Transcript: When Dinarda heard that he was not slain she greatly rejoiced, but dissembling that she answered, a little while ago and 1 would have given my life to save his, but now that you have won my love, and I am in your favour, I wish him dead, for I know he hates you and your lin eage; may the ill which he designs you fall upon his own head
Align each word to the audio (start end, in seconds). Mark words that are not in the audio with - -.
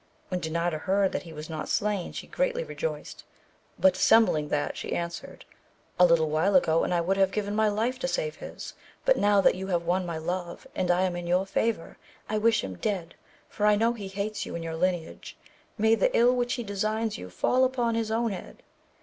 When 0.29 0.39
Dinarda 0.39 0.79
heard 0.79 1.11
that 1.11 1.21
he 1.21 1.31
was 1.31 1.47
not 1.47 1.69
slain 1.69 2.11
she 2.11 2.25
greatly 2.25 2.63
rejoiced, 2.63 3.23
but 3.77 3.93
dissembling 3.93 4.47
that 4.49 4.75
she 4.75 4.93
answered, 4.95 5.45
a 5.99 6.05
little 6.05 6.27
while 6.27 6.55
ago 6.55 6.83
and 6.83 6.91
1 6.91 7.05
would 7.05 7.17
have 7.17 7.29
given 7.31 7.53
my 7.55 7.67
life 7.67 7.99
to 7.99 8.07
save 8.07 8.37
his, 8.37 8.73
but 9.05 9.15
now 9.15 9.41
that 9.41 9.53
you 9.53 9.67
have 9.67 9.83
won 9.85 10.03
my 10.03 10.17
love, 10.17 10.65
and 10.73 10.89
I 10.89 11.03
am 11.03 11.15
in 11.15 11.27
your 11.27 11.45
favour, 11.45 11.99
I 12.27 12.39
wish 12.39 12.63
him 12.63 12.77
dead, 12.77 13.13
for 13.47 13.67
I 13.67 13.75
know 13.75 13.93
he 13.93 14.07
hates 14.07 14.43
you 14.43 14.55
and 14.55 14.63
your 14.63 14.75
lin 14.75 14.95
eage; 14.95 15.37
may 15.77 15.93
the 15.93 16.09
ill 16.17 16.35
which 16.35 16.55
he 16.55 16.63
designs 16.63 17.19
you 17.19 17.29
fall 17.29 17.63
upon 17.63 17.93
his 17.93 18.09
own 18.09 18.31
head 18.31 18.63